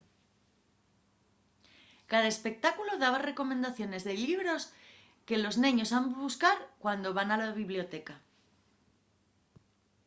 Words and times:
cada 2.11 2.31
espectáculu 2.35 2.93
daba 2.97 3.23
recomendaciones 3.29 4.01
de 4.07 4.13
llibros 4.23 4.63
que 5.27 5.41
los 5.43 5.55
neños 5.63 5.93
han 5.95 6.05
buscar 6.25 6.57
cuando 6.83 7.15
van 7.17 7.29
a 7.31 7.39
la 7.43 7.51
biblioteca 7.61 8.15